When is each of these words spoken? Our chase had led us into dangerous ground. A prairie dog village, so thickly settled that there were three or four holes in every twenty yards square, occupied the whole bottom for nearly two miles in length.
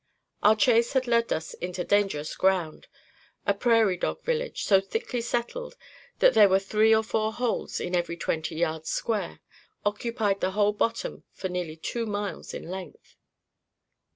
Our 0.41 0.55
chase 0.55 0.93
had 0.93 1.05
led 1.05 1.31
us 1.31 1.53
into 1.53 1.83
dangerous 1.83 2.35
ground. 2.35 2.87
A 3.45 3.53
prairie 3.53 3.97
dog 3.97 4.23
village, 4.23 4.63
so 4.63 4.81
thickly 4.81 5.21
settled 5.21 5.77
that 6.17 6.33
there 6.33 6.49
were 6.49 6.57
three 6.57 6.91
or 6.91 7.03
four 7.03 7.31
holes 7.31 7.79
in 7.79 7.95
every 7.95 8.17
twenty 8.17 8.55
yards 8.55 8.89
square, 8.89 9.41
occupied 9.85 10.39
the 10.39 10.53
whole 10.53 10.73
bottom 10.73 11.23
for 11.33 11.49
nearly 11.49 11.75
two 11.75 12.07
miles 12.07 12.51
in 12.51 12.67
length. 12.67 13.15